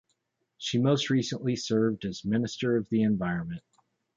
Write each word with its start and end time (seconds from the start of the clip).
She 0.57 0.79
most 0.79 1.11
recently 1.11 1.55
served 1.55 2.05
as 2.05 2.25
Minister 2.25 2.75
of 2.75 2.89
the 2.89 3.03
Environment. 3.03 3.61